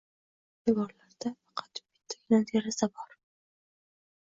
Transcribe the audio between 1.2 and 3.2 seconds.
faqat bittagina deraza bor.